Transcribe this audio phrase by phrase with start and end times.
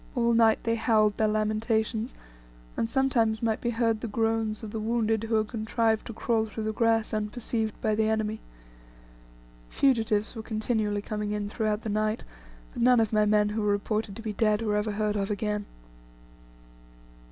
[0.15, 2.15] All night they howled their lamentations,
[2.75, 6.47] and sometimes might be heard the groans of the wounded who had contrived to crawl
[6.47, 8.39] through the grass unperceived by the enemy.
[9.69, 12.23] Fugitives were continually coming in throughout the night,
[12.73, 15.29] but none of my men who were reported to be dead, were ever heard of
[15.29, 15.67] again.